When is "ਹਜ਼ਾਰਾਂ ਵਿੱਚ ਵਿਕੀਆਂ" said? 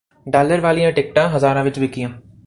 1.29-2.09